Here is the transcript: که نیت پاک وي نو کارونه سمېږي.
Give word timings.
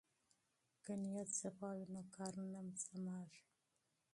که 0.83 0.91
نیت 1.03 1.31
پاک 1.57 1.77
وي 1.77 1.85
نو 1.93 2.01
کارونه 2.15 2.59
سمېږي. 2.83 3.43